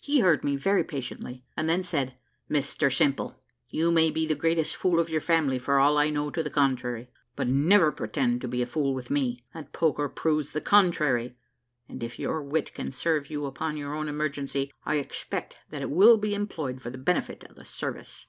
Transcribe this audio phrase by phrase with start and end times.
[0.00, 2.14] He heard me very patiently, and then said,
[2.50, 3.38] "Mr Simple,
[3.68, 7.10] you maybe the greatest fool of your family for all I know to the contrary,
[7.34, 9.44] but never pretend to be a fool with me.
[9.52, 11.36] That poker proves the contrary;
[11.90, 15.90] and if your wit can serve you upon your own emergency, I expect that it
[15.90, 18.28] will be employed for the benefit of the service."